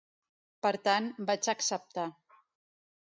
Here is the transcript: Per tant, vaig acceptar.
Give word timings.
Per 0.65 0.71
tant, 0.87 1.09
vaig 1.31 1.51
acceptar. 1.55 2.09